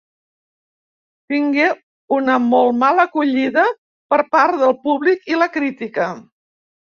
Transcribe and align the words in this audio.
Tingué 1.33 1.67
una 2.17 2.37
molt 2.45 2.75
mala 2.85 3.05
acollida 3.09 3.67
per 4.15 4.19
part 4.37 4.59
del 4.63 4.75
públic 4.89 5.31
i 5.35 5.39
la 5.43 5.51
crítica. 5.59 6.11